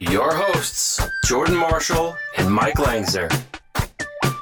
[0.00, 3.28] your hosts, Jordan Marshall and Mike Langsner.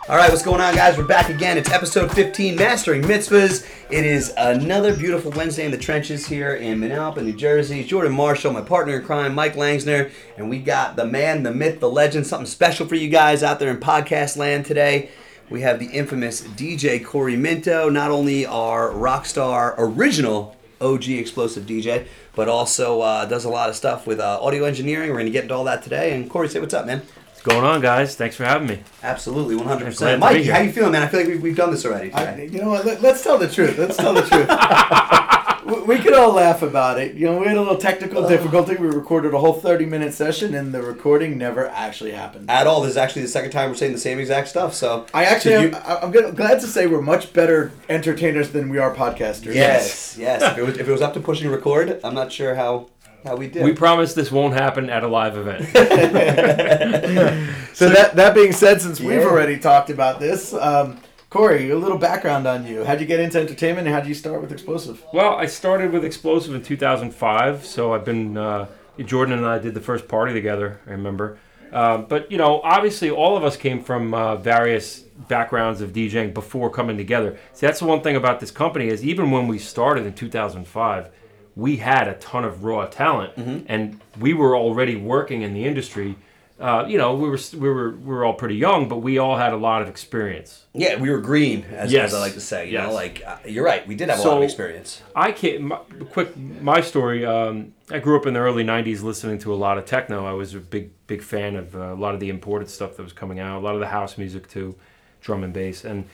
[0.09, 0.99] All right, what's going on, guys?
[0.99, 1.57] We're back again.
[1.57, 3.67] It's episode 15, Mastering Mitzvahs.
[3.91, 7.83] It is another beautiful Wednesday in the trenches here in Manalapan, New Jersey.
[7.85, 11.81] Jordan Marshall, my partner in crime, Mike Langsner, and we got the man, the myth,
[11.81, 15.09] the legend, something special for you guys out there in podcast land today.
[15.49, 21.65] We have the infamous DJ Corey Minto, not only our rock star original OG explosive
[21.65, 25.11] DJ, but also uh, does a lot of stuff with uh, audio engineering.
[25.11, 26.15] We're going to get into all that today.
[26.15, 27.01] And Corey, say what's up, man.
[27.01, 28.15] What's going on, guys?
[28.17, 28.81] Thanks for having me.
[29.03, 29.99] Absolutely, 100%.
[29.99, 31.03] Glad Mike, how you feeling, man?
[31.03, 32.85] I feel like we've, we've done this already I, you know what?
[32.85, 33.79] Let, us tell the truth.
[33.79, 34.49] Let's tell the truth.
[35.67, 37.15] we, we could all laugh about it.
[37.15, 38.77] You know, we had a little technical difficulty.
[38.77, 42.51] We recorded a whole thirty-minute session, and the recording never actually happened.
[42.51, 42.81] At all.
[42.83, 45.07] This is actually the second time we're saying the same exact stuff, so.
[45.13, 48.69] I actually, So am, you- I- I'm glad to say we're much better entertainers than
[48.69, 49.55] we are podcasters.
[49.55, 50.43] Yes, yes.
[50.43, 52.89] if, it was, if it was up to pushing record, I'm not sure how
[53.25, 53.65] how we did.
[53.65, 55.67] We promise this won't happen at a live event.
[57.77, 60.99] So that that being said, since we've already talked about this, um,
[61.37, 62.83] Corey, a little background on you.
[62.83, 65.05] How'd you get into entertainment, and how'd you start with explosive?
[65.13, 68.39] well, I started with Explosive in 2005, so I've been.
[68.39, 68.69] Uh,
[69.05, 70.81] Jordan and I did the first party together.
[70.87, 71.39] I remember.
[71.71, 76.33] Uh, but you know, obviously, all of us came from uh, various backgrounds of DJing
[76.33, 77.39] before coming together.
[77.53, 81.11] See, that's the one thing about this company is even when we started in 2005,
[81.55, 83.35] we had a ton of raw talent,
[83.69, 86.17] and we were already working in the industry.
[86.59, 89.37] Uh, you know, we were we were we were all pretty young, but we all
[89.37, 90.65] had a lot of experience.
[90.73, 92.07] yeah, we were green, as, Yes.
[92.09, 92.67] as I like to say.
[92.67, 92.87] You Yes.
[92.89, 93.87] know, like, uh, you're right.
[93.87, 95.03] We did have a lot of experience.
[95.15, 95.65] I came.
[95.69, 95.77] My,
[96.13, 97.27] quick, my story.
[97.27, 100.25] Um, I grew up in the early '90s, listening to a lot of techno.
[100.25, 103.03] I was a big, big fan of uh, a lot of the imported stuff that
[103.03, 103.59] was coming out.
[103.59, 104.77] A lot of the house music too,
[105.21, 105.85] drum and bass.
[105.85, 106.07] And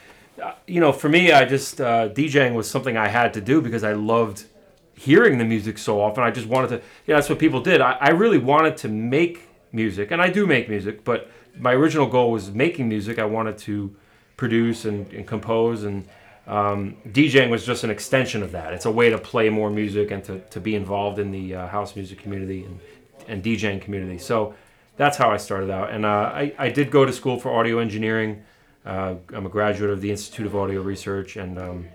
[0.42, 3.60] uh, you know, for me, I just uh, DJing was something I had to do
[3.60, 4.46] because I loved
[4.94, 6.24] hearing the music so often.
[6.24, 6.76] I just wanted to.
[7.06, 7.80] Yeah, that's what people did.
[7.80, 11.04] I, I really wanted to make music, and I do make music.
[11.04, 13.18] But my original goal was making music.
[13.18, 13.94] I wanted to
[14.36, 16.06] produce and, and compose and
[16.46, 18.72] um, DJing was just an extension of that.
[18.72, 21.66] It's a way to play more music and to, to be involved in the uh,
[21.68, 22.80] house music community and,
[23.28, 24.18] and DJing community.
[24.18, 24.54] So
[24.96, 25.90] that's how I started out.
[25.90, 28.42] And uh, I, I did go to school for audio engineering.
[28.84, 31.88] Uh, I'm a graduate of the Institute of Audio Research and um,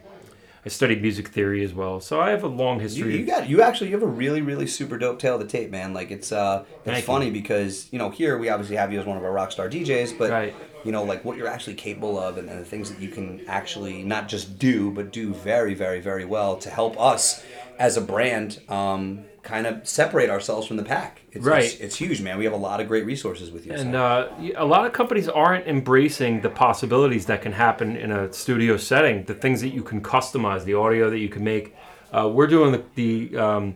[0.67, 2.01] I studied music theory as well.
[2.01, 3.17] So I have a long history.
[3.17, 5.71] you got you actually you have a really really super dope tail of the tape,
[5.71, 5.93] man.
[5.93, 7.03] Like it's uh it's Thank you.
[7.03, 9.69] funny because you know here we obviously have you as one of our rock star
[9.69, 10.53] DJs, but Right.
[10.83, 13.45] you know like what you're actually capable of and, and the things that you can
[13.47, 17.41] actually not just do but do very very very well to help us
[17.79, 21.21] as a brand um, kind of separate ourselves from the pack.
[21.31, 21.63] It's, Right.
[21.63, 22.37] It's, it's huge, man.
[22.37, 23.73] We have a lot of great resources with you.
[23.73, 28.31] And uh, a lot of companies aren't embracing the possibilities that can happen in a
[28.33, 31.75] studio setting, the things that you can customize, the audio that you can make.
[32.11, 33.75] Uh, we're doing the the, um,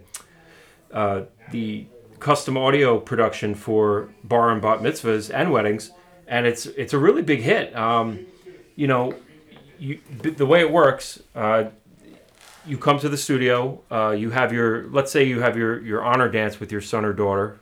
[0.92, 1.86] uh, the
[2.20, 5.92] custom audio production for bar and bat mitzvahs and weddings,
[6.28, 7.76] and it's it's a really big hit.
[7.76, 8.26] Um,
[8.76, 9.16] you know,
[9.80, 11.22] you, the way it works.
[11.36, 11.66] Uh,
[12.66, 13.82] you come to the studio.
[13.90, 17.06] Uh, you have your, let's say, you have your your honor dance with your son
[17.06, 17.60] or daughter,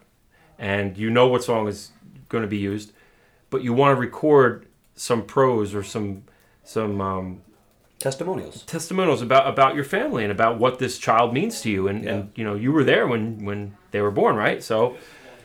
[0.57, 1.91] and you know what song is
[2.27, 2.91] going to be used,
[3.49, 6.23] but you want to record some prose or some
[6.63, 7.41] some um,
[7.99, 8.63] Testimonials.
[8.63, 12.31] testimonials about about your family and about what this child means to you, and, and
[12.35, 14.63] you know you were there when when they were born, right?
[14.63, 14.95] So,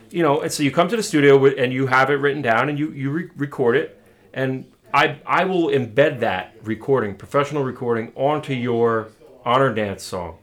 [0.09, 2.41] you know, and so you come to the studio with, and you have it written
[2.41, 4.01] down, and you you re- record it,
[4.33, 9.09] and I I will embed that recording, professional recording, onto your
[9.45, 10.39] honor dance song.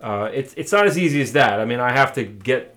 [0.00, 1.58] Uh, it's it's not as easy as that.
[1.60, 2.76] I mean, I have to get,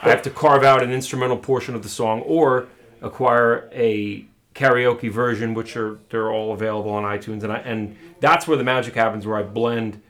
[0.00, 2.68] I have to carve out an instrumental portion of the song or
[3.02, 8.46] acquire a karaoke version, which are they're all available on iTunes, and I and that's
[8.46, 10.00] where the magic happens, where I blend,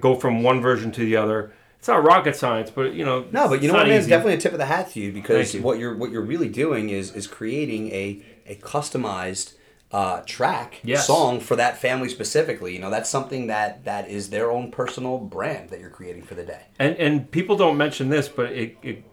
[0.00, 1.52] go from one version to the other.
[1.78, 3.26] It's not rocket science, but you know.
[3.32, 3.96] No, but you it's know what, man?
[3.96, 5.62] It's definitely a tip of the hat to you because you.
[5.62, 9.54] what you're what you're really doing is is creating a a customized
[9.92, 11.06] uh, track Yes.
[11.06, 12.72] song for that family specifically.
[12.72, 16.34] You know, that's something that that is their own personal brand that you're creating for
[16.34, 16.62] the day.
[16.78, 19.04] And and people don't mention this, but it, it,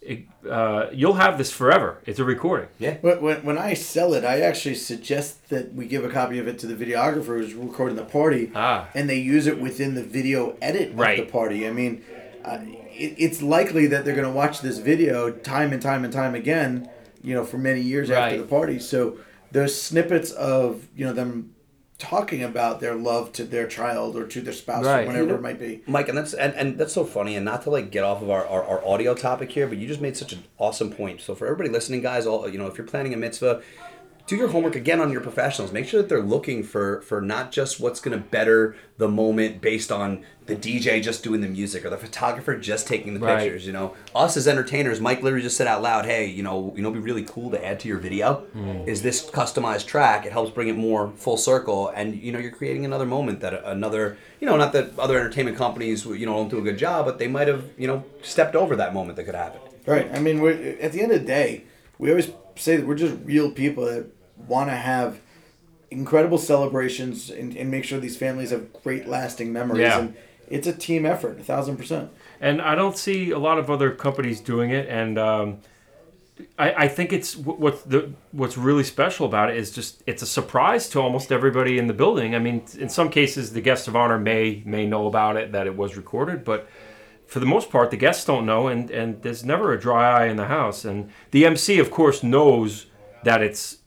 [0.00, 1.98] it uh, you'll have this forever.
[2.06, 2.68] It's a recording.
[2.78, 2.96] Yeah.
[3.02, 6.48] When, when, when I sell it, I actually suggest that we give a copy of
[6.48, 8.88] it to the videographer who's recording the party, Ah.
[8.94, 11.18] and they use it within the video edit Right.
[11.20, 11.68] of the party.
[11.68, 12.02] I mean,
[12.44, 12.58] uh,
[12.90, 16.34] it, it's likely that they're going to watch this video time and time and time
[16.34, 16.88] again,
[17.22, 18.78] you know, for many years after the party.
[18.80, 19.18] So
[19.52, 21.54] those snippets of you know them
[21.98, 25.04] talking about their love to their child or to their spouse Right.
[25.04, 25.82] or whatever You know- it might be.
[25.86, 28.28] Mike, and that's and, and that's so funny, and not to like get off of
[28.30, 31.20] our, our, our audio topic here, but you just made such an awesome point.
[31.20, 33.62] So for everybody listening, guys, all you know, if you're planning a mitzvah,
[34.32, 35.72] do your homework again on your professionals.
[35.72, 39.60] Make sure that they're looking for for not just what's going to better the moment
[39.60, 43.40] based on the DJ just doing the music or the photographer just taking the Right.
[43.40, 43.66] pictures.
[43.66, 46.82] You know, us as entertainers, Mike literally just said out loud, "Hey, you know, you
[46.82, 48.88] know, be really cool to add to your video mm.
[48.88, 50.24] is this customized track.
[50.24, 53.62] It helps bring it more full circle, and you know, you're creating another moment that
[53.66, 57.04] another, you know, not that other entertainment companies, you know, don't do a good job,
[57.04, 59.60] but they might have, you know, stepped over that moment that could happen.
[59.84, 60.08] Right.
[60.10, 61.64] I mean, we're, at the end of the day,
[61.98, 64.06] we always say that we're just real people that
[64.46, 65.20] want to have
[65.90, 69.82] incredible celebrations and, and make sure these families have great lasting memories.
[69.82, 70.00] Yeah.
[70.00, 70.16] And
[70.48, 72.10] it's a team effort, a thousand percent.
[72.40, 74.88] and I don't see a lot of other companies doing it.
[74.88, 75.58] And um,
[76.58, 80.22] I, I think it's wh- what the what's really special about it is just it's
[80.22, 82.34] a surprise to almost everybody in the building.
[82.34, 85.66] I mean, in some cases, the guest of honor may may know about it that
[85.66, 86.68] it was recorded, but
[87.26, 90.26] for the most part, the guests don't know, and and there's never a dry eye
[90.26, 90.84] in the house.
[90.84, 92.86] And the MC, of course, knows
[93.24, 93.78] that it's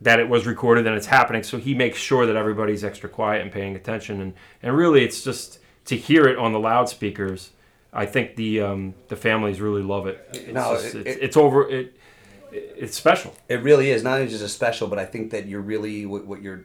[0.00, 3.42] that it was recorded and it's happening, so he makes sure that everybody's extra quiet
[3.42, 4.20] and paying attention.
[4.20, 7.50] And and really, it's just to hear it on the loudspeakers.
[7.92, 10.24] I think the um, the families really love it.
[10.34, 11.68] It's, No, just- it- it's, it- it's over.
[11.68, 11.94] It,
[12.52, 13.34] it it's special.
[13.48, 16.26] It really is not only just a special, but I think that you're really what,
[16.26, 16.64] what you're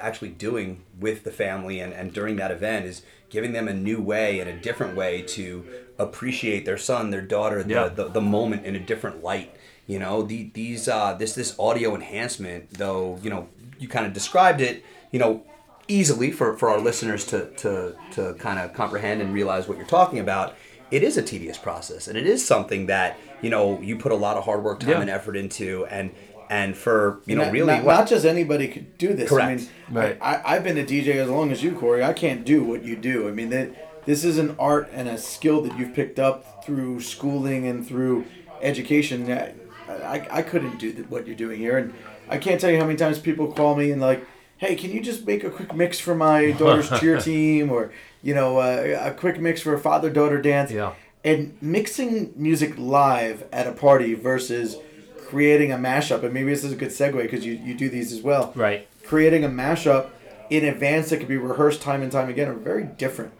[0.00, 4.00] actually doing with the family and, and during that event is giving them a new
[4.00, 5.64] way and a different way to
[5.98, 7.88] appreciate their son, their daughter, the, Yeah.
[7.88, 9.54] the, the moment in a different light.
[9.86, 13.48] You know, the, these uh, this this audio enhancement, though, you know,
[13.78, 15.44] you kind of described it, you know,
[15.88, 19.86] easily for, for our listeners to, to, to kind of comprehend and realize what you're
[19.86, 20.54] talking about.
[20.92, 24.16] It is a tedious process, and it is something that you know you put a
[24.16, 25.00] lot of hard work, time, Yeah.
[25.00, 26.10] and effort into, and
[26.50, 29.26] and for you know not, really not, what- not just anybody could do this.
[29.32, 29.60] I Correct.
[29.62, 30.18] mean, Right.
[30.20, 32.04] I, I, I've been a DJ as long as you, Corey.
[32.04, 33.26] I can't do what you do.
[33.26, 37.00] I mean, that this is an art and a skill that you've picked up through
[37.00, 38.26] schooling and through
[38.60, 39.26] education.
[40.00, 41.94] I, I, couldn't do th- what you're doing here, and
[42.28, 44.26] I can't tell you how many times people call me and like,
[44.58, 47.92] "Hey, can you just make a quick mix for my daughter's cheer team?" or
[48.22, 50.70] you know, uh, a quick mix for a father-daughter dance.
[50.70, 50.94] Yeah.
[51.24, 54.76] And mixing music live at a party versus
[55.26, 58.12] creating a mashup, and maybe this is a good segue because you, you do these
[58.12, 58.52] as well.
[58.54, 58.88] Right.
[59.04, 60.10] Creating a mashup
[60.50, 63.32] in advance that could be rehearsed time and time again are very different.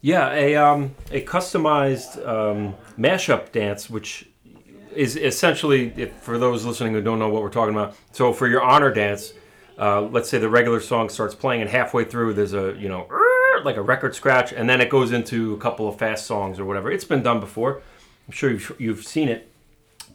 [0.00, 4.28] Yeah, a um, a customized um, mashup dance, which
[4.94, 7.94] is essentially, if, for those listening who don't know what we're talking about.
[8.12, 9.32] So for your honor dance,
[9.78, 13.06] uh, let's say the regular song starts playing, and halfway through there's a you know
[13.64, 16.64] like a record scratch, and then it goes into a couple of fast songs or
[16.64, 16.90] whatever.
[16.90, 17.80] It's been done before.
[18.28, 19.50] I'm sure you've, you've seen it,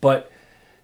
[0.02, 0.32] but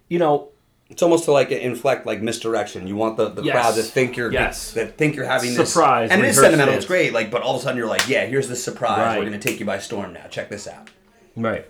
[0.10, 0.50] you know
[0.90, 2.86] it's almost to like inflect like misdirection.
[2.88, 3.54] You want the, the Yes.
[3.54, 4.72] crowd to think you're Yes.
[4.74, 6.74] that think you're having this Surprise, and it is sentimental.
[6.76, 8.98] It's great, like but all of a sudden you're like, yeah, here's the surprise.
[9.00, 9.18] Right.
[9.20, 10.28] We're gonna take you by storm now.
[10.28, 10.90] Check this out.
[11.36, 11.66] right.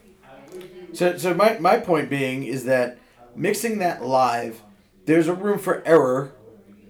[0.93, 2.97] So, so my, my point being is that
[3.35, 4.61] mixing that live,
[5.05, 6.31] there's a room for error,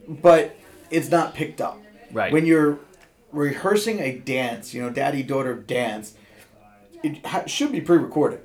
[0.07, 0.55] but
[0.91, 1.81] it's not picked up.
[2.11, 2.31] Right.
[2.31, 2.79] When you're
[3.31, 6.13] rehearsing a dance, you know, daddy daughter dance,
[7.01, 8.41] it ha- should be pre recorded.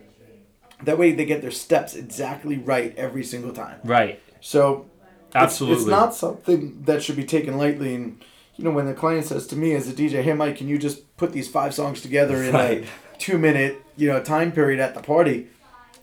[0.84, 3.80] That way they get their steps exactly right every single time.
[3.84, 4.20] Right.
[4.40, 4.86] So
[5.30, 5.82] it's- Absolutely.
[5.82, 7.94] it's, not something that should be taken lightly.
[7.94, 8.24] And
[8.56, 10.78] you know, when the client says to me as a DJ, "Hey, Mike, can you
[10.78, 12.84] just put these five songs together in Right.
[12.84, 15.46] a two-minute you know time period at the party?"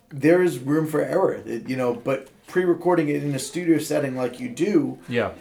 [0.10, 4.16] There is room for error, It- you know, but pre-recording it in a studio setting
[4.16, 5.32] like you do Yeah.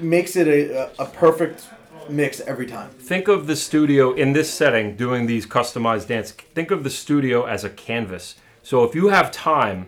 [0.00, 1.66] makes it a, a perfect
[2.08, 2.90] mix every time.
[2.98, 7.44] think of the studio in this setting doing these customized dance think of the studio
[7.46, 9.86] as a canvas so if you have time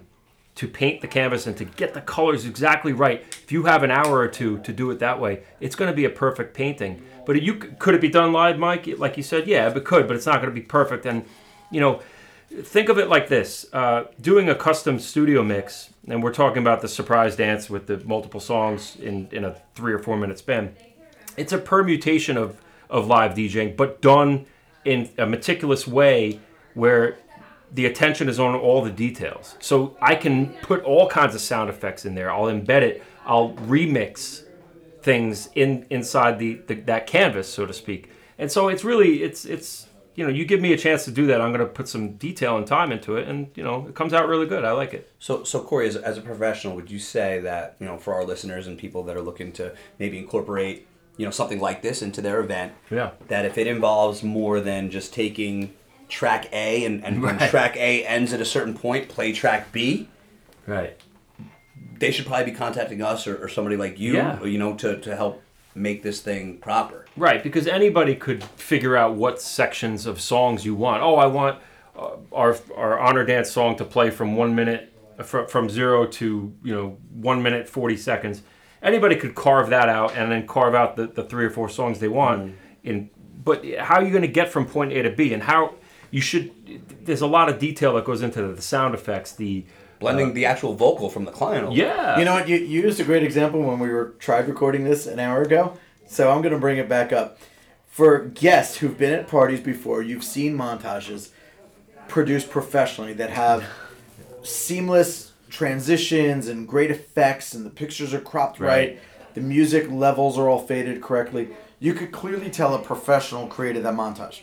[0.57, 3.23] to paint the canvas and to get the colors exactly right.
[3.45, 5.97] If you have an hour or two to do it that way it's going to
[5.97, 7.03] be a perfect painting.
[7.25, 8.87] But you could it be done live mike?
[8.99, 11.07] Like you said yeah it could but it's not going to be perfect.
[11.07, 11.25] And
[11.71, 12.01] you know
[12.63, 16.81] think of it like this uh, doing a custom studio mix and we're talking about
[16.81, 20.75] the surprise dance with the multiple songs in, in a three or four minute span.
[21.37, 24.47] It's a permutation of, of live DJing, but done
[24.85, 26.41] in a meticulous way
[26.75, 27.19] where
[27.77, 29.55] the attention is on all the details.
[29.61, 32.31] So I can put all kinds of sound effects in there.
[32.31, 33.03] I'll embed it.
[33.25, 34.43] I'll remix
[35.03, 38.11] things in inside the, the that canvas, so to speak.
[38.39, 41.27] And so it's really it's it's you know you give me a chance to do
[41.27, 43.95] that, I'm going to put some detail and time into it, and you know it
[43.95, 44.65] comes out really good.
[44.65, 45.11] I like it.
[45.19, 48.25] So, so Corey, as, as a professional, would you say that you know for our
[48.25, 50.87] listeners and people that are looking to maybe incorporate
[51.19, 53.11] you know something like this into their event, Yeah.
[53.29, 55.75] that if it involves more than just taking
[56.09, 60.09] track A and, and when track A ends at a certain point, play track B,
[60.67, 61.01] Right.
[61.99, 64.43] they should probably be contacting us or, or somebody like you, Yeah.
[64.45, 65.43] you know, to, to help
[65.75, 67.07] make this thing proper.
[67.17, 71.03] Right, because anybody could figure out what sections of songs you want.
[71.03, 71.59] Oh, I want
[71.99, 74.93] uh, our our honor dance song to play from one minute
[75.25, 78.43] from, from zero to you know one minute forty seconds.
[78.83, 81.99] Anybody could carve that out and then carve out the, the three or four songs
[82.01, 82.55] they want.
[82.85, 83.09] In
[83.43, 85.33] but how are you going to get from point A to B?
[85.33, 85.75] And how
[86.17, 86.51] you should?
[87.05, 89.33] There's a lot of detail that goes into the sound effects.
[89.33, 89.67] The
[90.01, 91.73] Blending uh, the actual vocal from the client.
[91.73, 92.49] yeah, You know what?
[92.49, 95.77] You, you used a great example when we were tried recording this an hour ago.
[96.07, 97.39] So I'm going to bring it back up.
[97.87, 101.33] For guests who've been at parties before, you've seen montages
[102.09, 103.67] produced professionally that have
[104.43, 108.69] seamless transitions and great effects, and the pictures are cropped right.
[108.69, 109.01] Right.
[109.35, 111.49] The music levels are all faded correctly.
[111.79, 114.41] You could clearly tell a professional created that montage.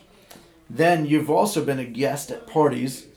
[0.69, 3.07] Then you've also been a guest at parties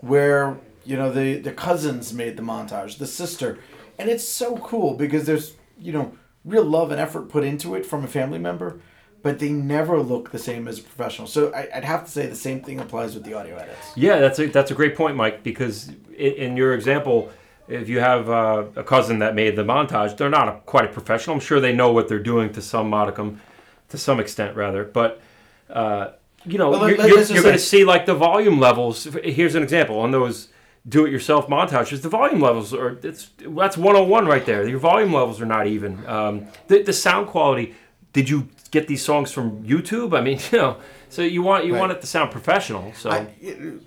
[0.00, 3.58] where you know the the cousins made the montage, the sister,
[3.98, 7.86] and it's so cool because there's you know real love and effort put into it
[7.86, 8.80] from a family member,
[9.22, 11.26] but they never look the same as a professional.
[11.26, 13.92] So I, I'd have to say the same thing applies with the audio edits.
[13.96, 15.42] Yeah, that's a that's a great point, Mike.
[15.42, 17.30] Because in, in your example,
[17.68, 20.88] if you have uh, a cousin that made the montage, they're not a, quite a
[20.88, 21.34] professional.
[21.34, 23.40] I'm sure they know what they're doing to some modicum,
[23.88, 24.84] to some extent rather.
[24.84, 25.22] But
[25.70, 26.10] uh,
[26.46, 29.04] you know, Well, you're, you're, you're going to see like the volume levels.
[29.22, 30.48] Here's an example on those
[30.88, 32.02] do-it-yourself montages.
[32.02, 34.68] The volume levels are it's that's 101 right there.
[34.68, 36.04] Your volume levels are not even.
[36.06, 37.74] Um, the the sound quality.
[38.12, 40.16] Did you get these songs from YouTube?
[40.16, 40.76] I mean, you know,
[41.08, 41.80] so you want you Right.
[41.80, 42.92] want it to sound professional.
[42.94, 43.10] So.
[43.10, 43.80] I, it-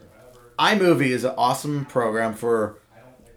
[0.60, 2.80] iMovie is an awesome program for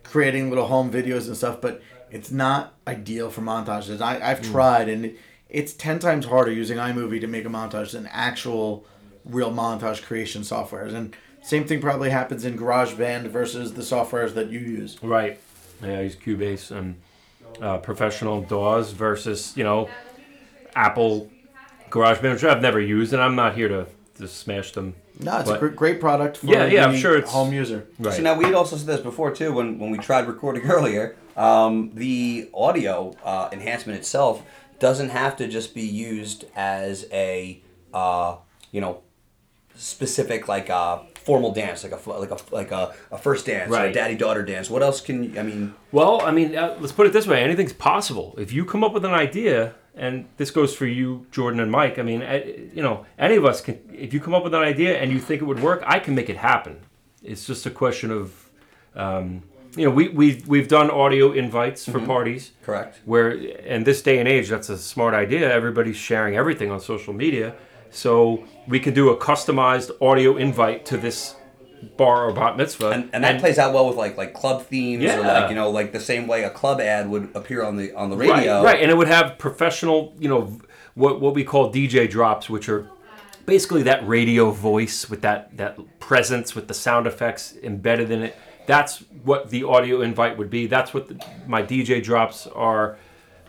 [0.05, 4.01] creating little home videos and stuff, but it's not ideal for montages.
[4.01, 5.19] I, I've tried, and it,
[5.51, 8.87] it's ten times harder using iMovie to make a montage than actual
[9.25, 10.93] real montage creation softwares.
[10.95, 15.03] And same thing probably happens in GarageBand versus the softwares that you use.
[15.03, 15.41] Right.
[15.83, 16.97] Yeah, I use Cubase and
[17.61, 19.89] uh, professional DAWs versus you know
[20.75, 21.31] Apple
[21.91, 23.87] GarageBand, which I've never used, and I'm not here to,
[24.19, 24.95] to smash them.
[25.19, 27.87] No, it's a But- gr- great product for Yeah, yeah, I'm sure it's- home user.
[27.99, 28.15] Right.
[28.15, 31.17] So now we had also said this before too when, when we tried recording earlier.
[31.37, 34.43] Um, the audio uh, enhancement itself
[34.79, 37.63] doesn't have to just be used as a
[37.93, 38.37] uh,
[38.73, 39.03] you know
[39.81, 43.85] specific like uh, formal dance like a like a like a, a first dance or
[43.85, 44.69] a daddy daughter dance.
[44.69, 45.75] What else can you, I mean?
[45.91, 48.93] Well, I mean, uh, let's put it this way: anything's possible if you come up
[48.93, 49.75] with an idea.
[49.97, 51.99] And this goes for you, Jordan and Mike.
[51.99, 52.41] I mean, uh,
[52.73, 53.81] you know, any of us can.
[53.93, 56.15] If you come up with an idea and you think it would work, I can
[56.15, 56.79] make it happen.
[57.23, 58.51] It's just a question of,
[58.95, 59.43] um,
[59.77, 62.53] you know, we we've we've done audio invites for parties.
[62.63, 63.01] Correct.
[63.05, 67.13] where in this day and age that's a smart idea everybody's sharing everything on social
[67.13, 67.55] media
[67.91, 71.35] so we can do a customized audio invite to this
[71.97, 72.91] bar or bat mitzvah.
[72.91, 75.19] And, and that plays out well with like like club themes or Yeah.
[75.41, 78.11] like you know like the same way a club ad would appear on the on
[78.11, 78.63] the right, radio.
[78.63, 80.61] right and it would have professional you know
[80.95, 82.87] what what we call dj drops which are
[83.47, 88.37] basically that radio voice with that that presence with the sound effects embedded in it.
[88.67, 90.67] That's what the audio invite would be.
[90.67, 92.99] That's what the, my dj drops are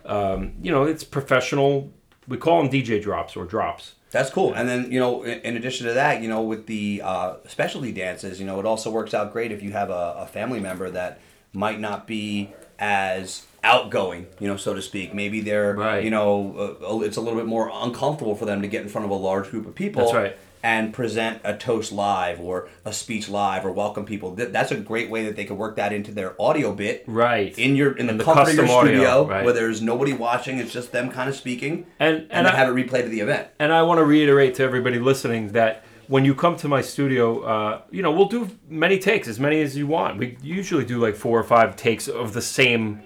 [0.06, 1.92] um, you know it's professional.
[2.28, 4.54] We call them dj drops or drops That's cool.
[4.54, 8.40] And then, you know, in, addition to that, you know, with the uh, specialty dances,
[8.40, 11.20] you know, it also works out great if you have a, a family member that
[11.54, 15.14] might not be as outgoing, you know, so to speak.
[15.14, 16.04] Maybe they're, Right.
[16.04, 19.06] you know, uh, it's a little bit more uncomfortable for them to get in front
[19.06, 20.02] of a large group of people.
[20.02, 20.38] That's right.
[20.64, 24.36] And present a toast live or a speech live or welcome people.
[24.36, 27.04] That's a great way that they could work that into their audio bit.
[27.08, 27.58] Right.
[27.58, 29.44] In your in the, In the comfort of your custom audio, studio, right.
[29.44, 32.70] where there's nobody watching, it's just them kind of speaking, And- and, and I- have
[32.70, 33.48] it replayed to the event.
[33.60, 37.42] And I want to reiterate to everybody listening that when you come to my studio,
[37.42, 40.18] uh, you know, we'll do many takes, as many as you want.
[40.18, 43.02] We usually do like four or five takes of the same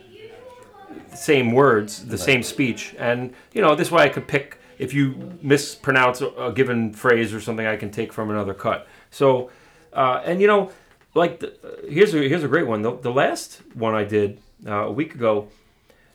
[1.13, 5.37] same words, the same speech, and you know, this way I could pick if you
[5.41, 8.87] mispronounce a, a given phrase or something, I can take from another cut.
[9.11, 9.51] So,
[9.93, 10.71] uh, and you know,
[11.13, 12.81] like the, uh, here's a here's a great one.
[12.81, 15.47] The, the last one I did uh, a week ago,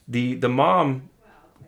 [0.07, 1.09] the the mom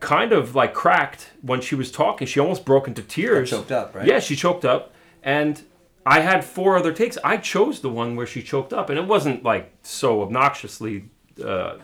[0.00, 2.26] kind of like cracked when she was talking.
[2.26, 3.48] She almost broke into tears.
[3.48, 4.06] She choked up, right?
[4.06, 5.62] Yeah, she choked up, and
[6.04, 7.16] I had four other takes.
[7.24, 11.04] I chose the one where she choked up, and it wasn't like so obnoxiously.
[11.42, 11.76] Uh,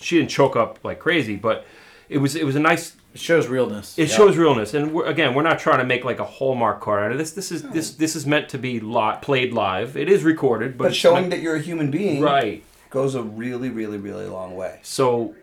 [0.00, 1.66] she didn't choke up like crazy, but
[2.08, 2.96] it was it was a nice.
[3.12, 3.98] It shows realness.
[3.98, 7.02] It shows realness, and we're, again, we're not trying to make like a hallmark card
[7.02, 7.32] out of this.
[7.32, 9.96] This is this this is meant to be li- played live.
[9.96, 12.62] It is recorded, but, But it's showing meant- that you're a human being right.
[12.90, 14.78] goes a really, really, really long way.
[14.82, 15.34] So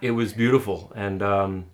[0.00, 1.66] it was beautiful, and um,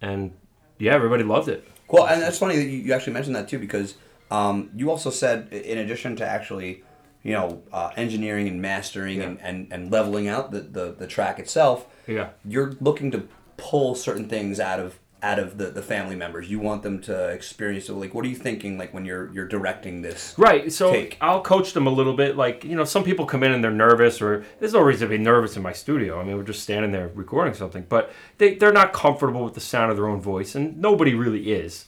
[0.00, 0.32] and
[0.78, 1.68] yeah, everybody loved it.
[1.88, 3.94] Well, and that's funny that you, actually mentioned that too, because
[4.30, 6.82] um, you also said, in addition to actually
[7.22, 11.38] you know, uh, engineering and mastering and, and, and leveling out the, the, the track
[11.38, 11.86] itself.
[12.06, 12.30] Yeah.
[12.44, 13.28] You're looking to
[13.60, 16.50] pull certain things out of out of the, the family members.
[16.50, 17.92] You want them to experience it.
[17.92, 18.78] Like, what are you thinking?
[18.78, 20.34] Like when you're you're directing this?
[20.38, 20.72] Right.
[20.72, 21.18] So take.
[21.20, 22.36] I'll coach them a little bit.
[22.36, 25.18] Like, you know, some people come in and they're nervous, or there's no reason to
[25.18, 26.18] be nervous in my studio.
[26.18, 29.60] I mean, we're just standing there recording something, but they, they're not comfortable with the
[29.60, 31.84] sound of their own voice, and nobody really is.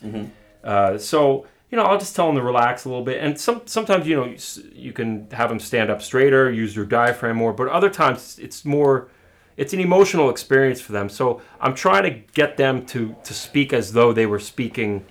[0.62, 3.18] Uh, so, you know, I'll just tell them to relax a little bit.
[3.24, 4.38] And some sometimes, you know, you,
[4.74, 8.66] you can have them stand up straighter, use their diaphragm more, but other times it's
[8.66, 9.08] more.
[9.56, 11.08] It's an emotional experience for them.
[11.08, 15.04] So I'm trying to get them to, to speak as though they were speaking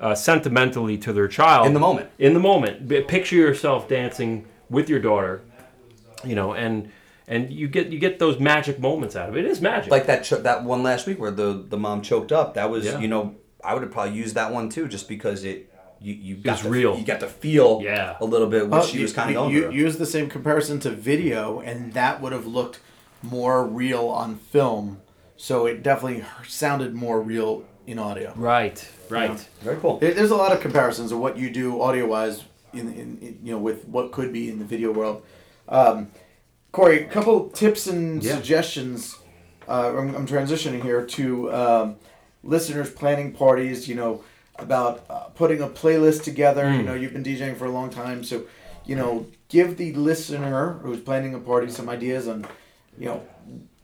[0.00, 2.10] uh, sentimentally to their child In the moment.
[2.18, 5.42] in the moment picture yourself dancing with your daughter
[6.24, 6.90] you know and
[7.28, 10.06] and you get you get those magic moments out of it it is magic Like
[10.06, 12.54] that cho- that one last week where the the mom choked up.
[12.54, 12.98] That was Yeah.
[12.98, 16.34] you know I would have probably used that one too, just because it you you
[16.36, 16.98] got was to, real.
[16.98, 18.16] You got to feel Yeah.
[18.20, 19.72] a little bit what Well, she you- was kind of going you, through.
[19.72, 22.80] Use the same comparison to video, and that would have looked
[23.22, 25.00] more real on film.
[25.36, 28.32] So it definitely sounded more real in audio.
[28.36, 29.38] right right Yeah.
[29.62, 29.98] Very cool.
[29.98, 33.38] There- There's a lot of comparisons of what you do audio wise, in, in, in
[33.42, 35.22] you know with what could be in the video world.
[35.68, 36.08] Um,
[36.70, 38.34] Corey, a couple tips and Yeah.
[38.36, 39.16] suggestions.
[39.68, 41.96] Uh, I'm, I'm transitioning here to um,
[42.42, 43.88] listeners planning parties.
[43.88, 44.24] You know
[44.58, 46.68] about uh, putting a playlist together.
[46.70, 46.76] Hmm.
[46.78, 48.42] You know you've been DJing for a long time, so
[48.86, 52.46] you know give the listener who's planning a party some ideas on
[52.98, 53.22] you know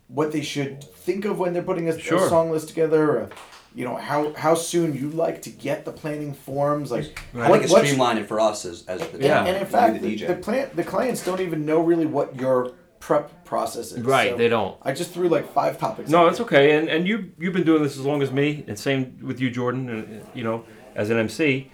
[0.08, 3.22] what they should think of when they're putting a, a song list together.
[3.22, 3.28] Uh,
[3.74, 7.64] you know how how soon you like to get the planning forms like I think
[7.64, 9.44] it's what- streamlined for us as, as the Yeah.
[9.44, 10.26] and in fact the the, DJ.
[10.28, 14.36] the, plan, the clients don't even know really what your prep process is Right, So
[14.38, 14.76] they don't.
[14.82, 17.62] i just threw like five topics no at that's okay and and you you've been
[17.64, 20.64] doing this as long as me and same with you jordan and you know
[20.96, 21.70] as an mc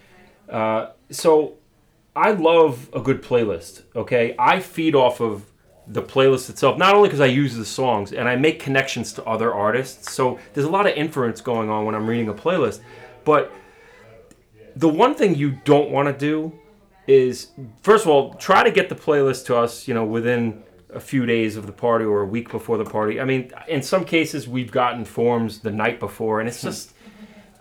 [0.50, 1.54] uh, so
[2.14, 5.44] i love a good playlist okay i feed off of
[5.88, 9.22] the playlist itself not only because i use the songs and i make connections to
[9.24, 12.80] other artists so there's a lot of inference going on when i'm reading a playlist
[13.24, 13.52] but
[14.76, 16.52] the one thing you don't want to do
[17.06, 17.48] is
[17.82, 20.62] first of all try to get the playlist to us you know within
[20.94, 23.20] a few days of the party or a week before the party.
[23.20, 26.68] I mean in some cases we've gotten forms the night before and it's hmm.
[26.68, 26.94] just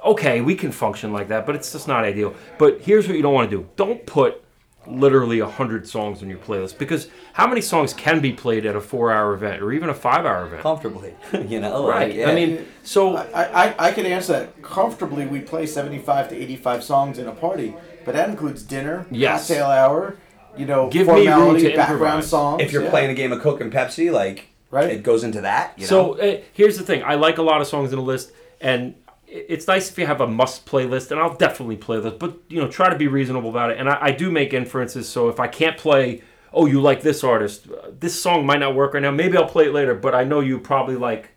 [0.05, 2.33] okay we can function like that but it's just not ideal.
[2.57, 3.69] But here's what you don't want to do.
[3.75, 4.42] Don't put
[4.87, 8.81] literally 100 songs on your playlist because how many songs can be played at a
[8.81, 11.13] four hour event or even a five hour event comfortably,
[11.47, 11.87] you know.
[11.87, 12.29] right Like, yeah.
[12.29, 16.83] i mean so I, I, I could answer that comfortably we play 75 to 85
[16.83, 17.73] songs in a party
[18.05, 19.47] but that includes dinner Yes.
[19.47, 20.17] cocktail hour
[20.57, 22.29] you know Give me room to background improvise.
[22.29, 22.89] songs if you're yeah.
[22.89, 24.89] playing a game of Coke and Pepsi, like Right.
[24.89, 25.73] it goes into that.
[25.77, 26.19] You So know?
[26.19, 29.02] uh, here's the thing: I like a lot of songs in a list, and i-
[29.33, 32.13] it's nice if you have a must playlist, and I'll definitely play this.
[32.13, 33.79] But you know, try to be reasonable about it.
[33.79, 35.09] And I, I do make inferences.
[35.09, 36.21] So if I can't play,
[36.53, 39.11] oh, you like this artist, uh, this song might not work right now.
[39.11, 39.95] Maybe I'll play it later.
[39.95, 41.29] But I know you probably like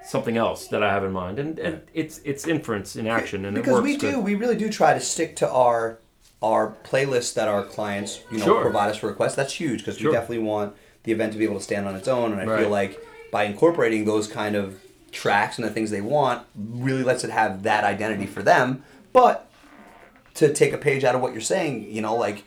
[0.00, 3.56] something else that I have in mind, and, and it's it's inference in action, and
[3.56, 4.12] it because we good.
[4.12, 5.98] do, we really do try to stick to our
[6.42, 8.62] our playlists that our clients, you know, Sure.
[8.62, 9.34] provide us for requests.
[9.34, 10.10] That's huge because Sure.
[10.10, 12.32] we definitely want the event to be able to stand on its own.
[12.32, 12.60] And I Right.
[12.60, 12.98] feel like
[13.30, 14.80] by incorporating those kind of
[15.12, 18.84] tracks and the things they want, really lets it have that identity for them.
[19.12, 19.50] But
[20.34, 22.44] to take a page out of what you're saying, you know, like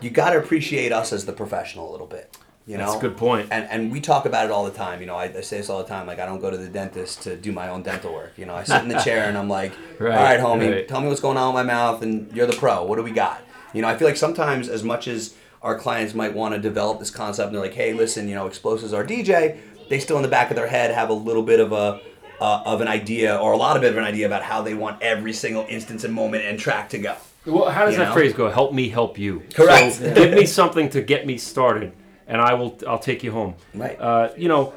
[0.00, 2.36] you got to appreciate us as the professional a little bit.
[2.64, 3.48] You know, That's a good point.
[3.50, 5.00] And and we talk about it all the time.
[5.00, 6.06] You know, I, I say this all the time.
[6.06, 8.34] Like I don't go to the dentist to do my own dental work.
[8.36, 10.88] You know, I sit in the chair and I'm like, Right, all right, homie, right.
[10.88, 12.84] tell me what's going on with my mouth, and you're the pro.
[12.84, 13.42] What do we got?
[13.74, 17.00] You know, I feel like sometimes as much as our clients might want to develop
[17.00, 19.58] this concept, and they're like, hey, listen, you know, explosives are DJ.
[19.92, 22.00] They still in the back of their head have a little bit of a
[22.40, 24.72] uh, of an idea or a lot of bit of an idea about how they
[24.72, 27.14] want every single instance and moment and track to go.
[27.44, 28.14] Well, how does You that know?
[28.14, 28.48] phrase go?
[28.50, 29.42] Help me help you.
[29.52, 29.96] Correct.
[29.96, 31.92] So give me something to get me started,
[32.26, 32.78] and I will.
[32.88, 33.54] I'll take you home.
[33.74, 34.00] Right.
[34.00, 34.72] Uh, you know,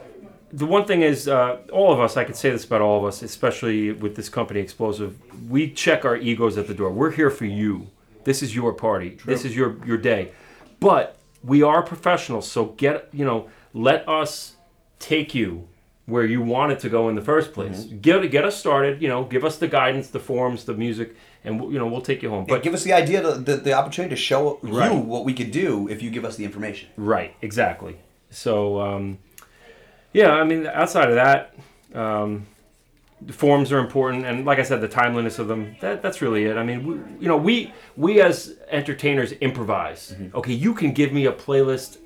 [0.51, 2.17] the one thing is, uh, all of us.
[2.17, 5.17] I could say this about all of us, especially with this company, Explosive.
[5.49, 6.91] We check our egos at the door.
[6.91, 7.87] We're here for you.
[8.25, 9.17] This is your party.
[9.25, 10.33] This is your your day.
[10.81, 13.47] But we are professionals, so get you know.
[13.73, 14.54] Let us
[14.99, 15.67] take you
[16.05, 17.85] where you wanted to go in the first place.
[18.01, 19.01] Get get us started.
[19.01, 22.01] You know, give us the guidance, the forms, the music, and we'll- you know we'll
[22.01, 22.45] take you home.
[22.45, 24.91] But But give us the idea, the, the, the opportunity to show Right.
[24.91, 26.89] you what we could do if you give us the information.
[26.95, 27.97] Right, exactly.
[28.29, 29.17] So, um,
[30.13, 31.55] yeah, I mean, outside of that,
[31.93, 32.45] um,
[33.21, 35.75] the forms are important, and like I said, the timeliness of them.
[35.81, 36.57] That, that's really it.
[36.57, 40.11] I mean, we, you know, we we as entertainers improvise.
[40.11, 40.37] Mm-hmm.
[40.37, 41.97] Okay, you can give me a playlist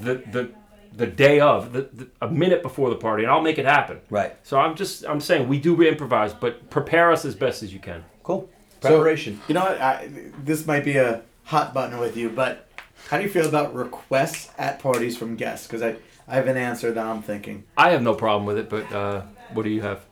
[0.00, 0.50] the the
[0.94, 4.00] the day of, the, the, a minute before the party, and I'll make it happen.
[4.10, 4.36] Right.
[4.42, 7.80] So I'm just I'm saying we do improvise, but prepare us as best as you
[7.80, 8.04] can.
[8.22, 8.48] Cool.
[8.82, 9.40] So, Preparation.
[9.48, 9.80] you know what?
[9.80, 10.08] I,
[10.42, 12.68] this might be a hot button with you, but
[13.08, 15.66] How do you feel about requests at parties from guests?
[15.66, 17.64] Because I, I have an answer that I'm thinking.
[17.76, 20.04] I have no problem with it, but uh, what do you have?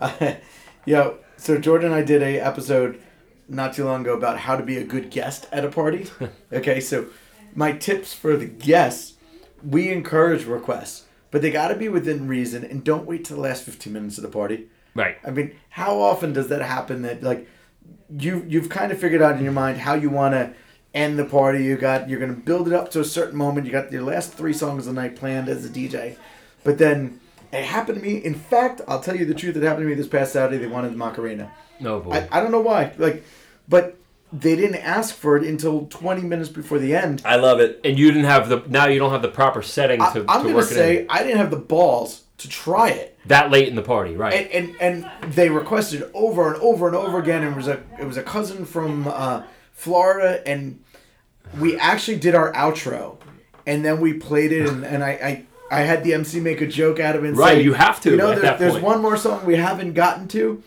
[0.86, 1.10] yeah.
[1.36, 3.00] So Jordan and I did a episode
[3.48, 6.06] not too long ago about how to be a good guest at a party.
[6.52, 7.06] okay, so
[7.54, 9.14] my tips for the guests,
[9.64, 13.42] we encourage requests, but they got to be within reason and don't wait till the
[13.42, 14.68] last 15 minutes of the party.
[14.94, 15.18] Right.
[15.24, 17.46] I mean, how often does that happen that like
[18.16, 20.54] you you've kind of figured out in your mind how you want to
[20.94, 21.64] end the party.
[21.64, 23.66] You got you're gonna build it up to a certain moment.
[23.66, 26.16] You got your last three songs of the night planned as a DJ,
[26.64, 27.20] but then
[27.52, 28.16] it happened to me.
[28.16, 29.56] In fact, I'll tell you the truth.
[29.56, 30.58] It happened to me this past Saturday.
[30.58, 31.52] They wanted the Macarena.
[31.78, 32.12] No boy.
[32.12, 32.92] I, I don't know why.
[32.96, 33.24] Like,
[33.68, 33.96] but
[34.32, 37.22] they didn't ask for it until 20 minutes before the end.
[37.24, 37.80] I love it.
[37.84, 40.24] and you didn't have the now you don't have the proper setting to, I'm to
[40.24, 41.06] gonna work it say in.
[41.10, 43.16] I didn't have the balls to try it.
[43.26, 44.48] that late in the party, right?
[44.52, 47.42] and, and and they requested over and over and over again.
[47.44, 50.80] And it was a it was a cousin from uh, Florida, and
[51.58, 53.16] we actually did our outro,
[53.66, 56.66] and then we played it, and, and I, I I had the MC make a
[56.66, 57.28] joke out of it.
[57.28, 58.84] And Right, say, you have to You know, at there- that there's point.
[58.84, 60.62] one more song we haven't gotten to,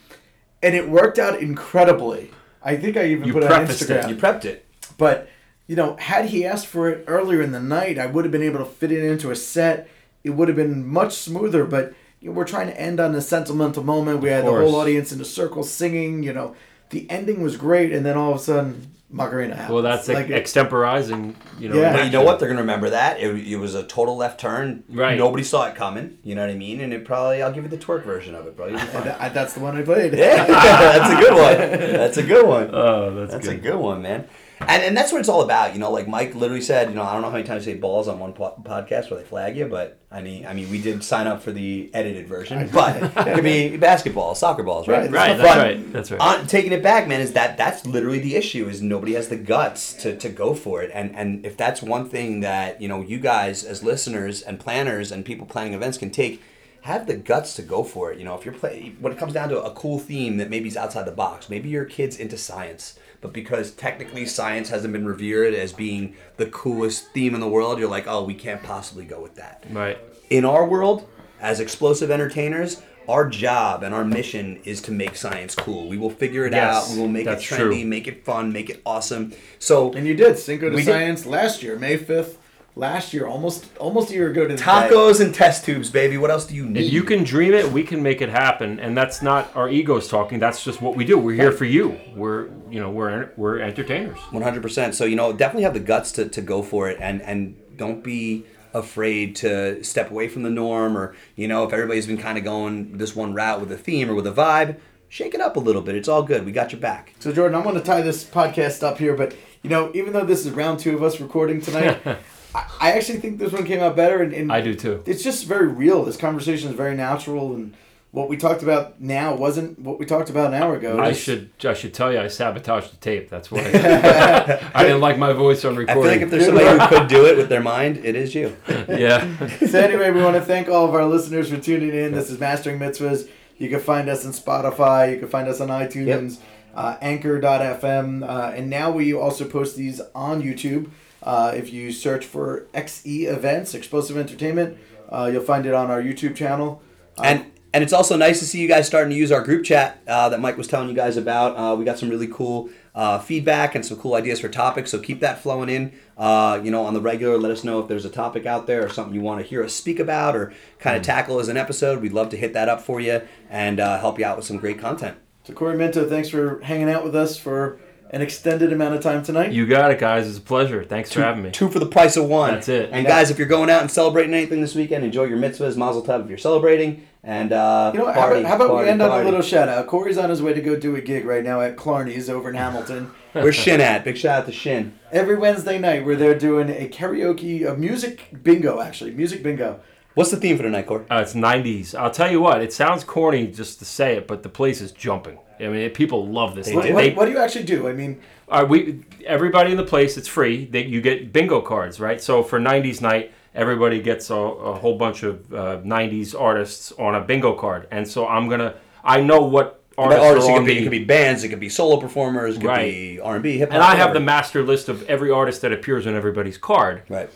[0.64, 2.32] and it worked out incredibly.
[2.64, 3.90] I think I even You put it on prefaced it.
[3.90, 4.10] Instagram.
[4.10, 4.66] You prepped it.
[4.98, 5.30] But
[5.68, 8.42] you know, had he asked for it earlier in the night, I would have been
[8.44, 9.88] able to fit it into a set.
[10.24, 11.64] It would have been much smoother.
[11.66, 14.22] But you know, we're trying to end on a sentimental moment.
[14.22, 16.24] We had the whole audience in a circle singing.
[16.24, 16.56] You know,
[16.90, 19.74] the ending was great, and then all of a sudden, Macarena happens.
[19.74, 21.34] well, that's like ex- extemporizing.
[21.60, 21.76] You know.
[21.76, 21.94] Yeah.
[21.94, 22.40] But you know what?
[22.40, 23.20] They're gonna remember that.
[23.20, 24.84] It, it was a total left turn.
[24.90, 25.18] Right.
[25.18, 26.20] Nobody saw it coming.
[26.24, 26.80] You know what I mean?
[26.82, 28.68] And it probably I'll give you the twerk version of it, bro.
[28.68, 29.08] You'll be fine.
[29.08, 30.14] and I- that's the one I played.
[30.14, 31.92] yeah, that's a good one.
[31.94, 32.70] That's a good one.
[32.74, 33.58] Oh, that's, That's good.
[33.58, 34.28] a good one, man.
[34.62, 35.92] And, and that's what it's all about, you know.
[35.92, 38.08] Like Mike literally said, you know, I don't know how many times you say balls
[38.08, 41.04] on one po- podcast where they flag you, but I mean, I mean, we did
[41.04, 45.10] sign up for the edited version, but it could be basketball, soccer balls, right?
[45.10, 45.94] Right, Right, But that's right.
[45.94, 46.20] That's right.
[46.22, 48.68] On, taking it back, man, is that that's literally the issue?
[48.68, 52.10] Is nobody has the guts to, to go for it, and and if that's one
[52.10, 56.10] thing that you know, you guys as listeners and planners and people planning events can
[56.12, 56.42] take.
[56.84, 58.20] Have the guts to go for it.
[58.20, 60.70] You know, if you're play when it comes down to a cool theme that maybe
[60.70, 65.06] is outside the box, maybe your kid's into science, but because technically science hasn't been
[65.06, 69.06] revered as being the coolest theme in the world, you're like, oh, we can't possibly
[69.06, 69.98] go with that Right.
[70.30, 71.08] in our world,
[71.42, 75.88] as explosive entertainers, our job and our mission is to make science cool.
[75.90, 76.96] We will figure it Yes, out.
[76.96, 77.86] We will make it that's trendy, true.
[77.86, 79.34] make it fun, make it awesome.
[79.58, 80.92] So And you did Cinco de We did.
[80.92, 82.38] Science last year, May fifth.
[82.80, 84.64] Last year, almost almost a year ago to the day.
[84.64, 86.18] tacos and test tubes, baby.
[86.18, 86.86] What else do you need?
[86.86, 90.08] If you can dream it, we can make it happen, and that's not our egos
[90.08, 90.40] talking.
[90.40, 91.18] That's just what we do.
[91.18, 92.00] We're here for you.
[92.16, 94.18] We're you know we're we're entertainers.
[94.32, 94.96] One hundred percent.
[94.96, 98.02] So you know, definitely have the guts to, to go for it, and and don't
[98.02, 102.38] be afraid to step away from the norm, or you know, if everybody's been kind
[102.38, 104.78] of going this one route with a theme or with a vibe,
[105.10, 105.96] shake it up a little bit.
[105.96, 106.46] It's all good.
[106.46, 107.14] We got your back.
[107.20, 110.24] So Jordan, I'm going to tie this podcast up here, but you know, even though
[110.24, 112.00] this is round two of us recording tonight,
[112.56, 115.04] I, I actually think this one came out better, and, and I do too.
[115.06, 116.04] It's just very real.
[116.06, 117.76] This conversation is very natural, and
[118.12, 121.00] what we talked about now wasn't what we talked about an hour ago.
[121.00, 123.30] I should I should tell you I sabotaged the tape.
[123.30, 123.60] That's why
[124.74, 126.04] I didn't like my voice on I recording.
[126.04, 128.56] feel like if there's somebody who could do it with their mind, it is you.
[128.88, 129.48] yeah.
[129.68, 132.14] so anyway, we want to thank all of our listeners for tuning in.
[132.14, 133.30] This is Mastering Mitzvahs.
[133.58, 135.12] You can find us on Spotify.
[135.12, 136.40] You can find us on iTunes,
[136.74, 140.90] uh, Anchor.fm, uh, and now we also post these on YouTube.
[141.24, 144.78] Uh, if you search for XE Events, Explosive Entertainment,
[145.10, 146.82] uh, you'll find it on our YouTube channel.
[147.18, 149.64] Uh, And and it's also nice to see you guys starting to use our group
[149.64, 151.56] chat uh, that Mike was telling you guys about.
[151.56, 154.90] Uh, we got some really cool uh, feedback and some cool ideas for topics.
[154.90, 155.94] So keep that flowing in.
[156.18, 158.84] Uh, you know, on the regular, let us know if there's a topic out there
[158.84, 161.58] or something you want to hear us speak about or kind of tackle as an
[161.58, 162.02] episode.
[162.02, 164.58] We'd love to hit that up for you and uh, help you out with some
[164.58, 165.18] great content.
[165.44, 167.80] So Corey Minto, thanks for hanging out with us for
[168.12, 169.52] an extended amount of time tonight.
[169.52, 170.28] You got it, guys.
[170.28, 170.84] It's a pleasure.
[170.84, 171.52] Thanks for having me.
[171.52, 172.54] Two for the price of one.
[172.56, 172.90] That's it.
[172.92, 176.04] And guys, if you're going out and celebrating anything this weekend, enjoy your mitzvahs, mazel
[176.04, 177.06] tov if you're celebrating.
[177.24, 179.68] And uh, You know, how about, how about party, we end on a little shout
[179.68, 179.88] out?
[179.88, 182.56] Corey's on his way to go do a gig right now at Killarney's over in
[182.66, 183.12] Hamilton.
[183.34, 184.04] Where's Shin at?
[184.04, 184.98] Big shout out to Shin.
[185.12, 189.82] Every Wednesday night, we're there doing a karaoke, a music bingo, actually, music bingo.
[190.16, 191.06] What's the theme for tonight, Corey?
[191.12, 191.94] Uh, it's 90s.
[191.94, 194.92] I'll tell you what, it sounds corny just to say it, but the place is
[194.92, 195.38] jumping.
[195.60, 196.72] I mean, people love this.
[196.72, 197.88] What, They- what, they- what do you actually do?
[197.88, 200.18] I mean, Are we everybody in the place?
[200.18, 200.66] It's free.
[200.66, 202.20] That you get bingo cards, right?
[202.22, 207.14] So for '90s night, everybody gets a, a whole bunch of uh, '90s artists on
[207.16, 208.76] a bingo card, and so I'm gonna.
[209.04, 211.44] I know what artists, artists, are it on could, be, the- it could be bands,
[211.44, 212.92] it could be solo performers, it could Right.
[212.92, 213.76] be R and B, hip hop.
[213.76, 217.04] and I have the master list of every artist that appears on everybody's card.
[217.10, 217.30] right.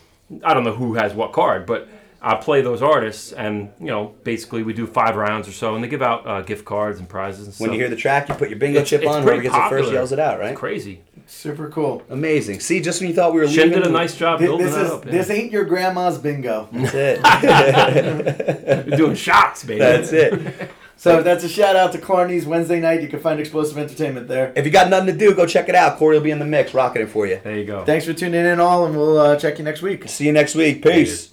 [0.43, 1.87] I don't know who has what card, but
[2.23, 5.83] I play those artists, and you know, basically we do five rounds or so, and
[5.83, 7.47] they give out uh, gift cards and prizes.
[7.47, 9.23] And When you hear the track, you put your bingo It's- chip it's on.
[9.23, 10.51] Whoever pretty gets it first yells it out, right?
[10.51, 11.01] It's crazy.
[11.25, 12.03] Super cool.
[12.09, 12.59] Amazing.
[12.59, 14.65] See, just when you thought we were Shin leaving, did a nice job Thi- building
[14.67, 15.05] This that is up.
[15.05, 15.11] yeah.
[15.11, 16.67] this ain't your grandma's bingo.
[16.73, 18.87] That's it.
[18.87, 19.79] You're doing shots, baby.
[19.79, 20.71] That's it.
[20.95, 23.01] So that's a shout out to Clarny's Wednesday night.
[23.01, 24.53] You can find Explosive Entertainment there.
[24.55, 25.97] If you got nothing to do, go check it out.
[25.97, 27.41] Corey will be in the mix, rocking it for you.
[27.43, 27.83] There you go.
[27.83, 30.07] Thanks for tuning in, all, and we'll uh, check you next week.
[30.07, 30.81] See you next week.
[30.81, 31.32] Peace.